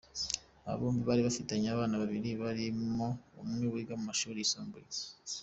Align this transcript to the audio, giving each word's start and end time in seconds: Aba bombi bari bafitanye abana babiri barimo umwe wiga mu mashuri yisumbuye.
Aba 0.67 0.77
bombi 0.79 1.01
bari 1.09 1.21
bafitanye 1.27 1.67
abana 1.69 1.95
babiri 2.01 2.29
barimo 2.41 3.07
umwe 3.41 3.65
wiga 3.73 3.93
mu 3.99 4.03
mashuri 4.09 4.37
yisumbuye. 4.41 4.87